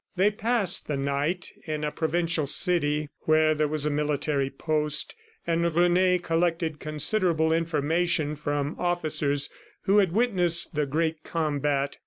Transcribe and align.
They 0.15 0.31
passed 0.31 0.87
the 0.87 0.97
night 0.97 1.51
in 1.67 1.83
a 1.83 1.91
provincial 1.91 2.47
city 2.47 3.09
where 3.25 3.53
there 3.53 3.67
was 3.67 3.85
a 3.85 3.91
military 3.91 4.49
post, 4.49 5.13
and 5.45 5.75
Rene 5.75 6.17
collected 6.17 6.79
considerable 6.79 7.53
information 7.53 8.35
from 8.35 8.75
officers 8.79 9.51
who 9.83 9.99
had 9.99 10.11
witnessed 10.11 10.73
the 10.73 10.87
great 10.87 11.21
combat. 11.21 11.97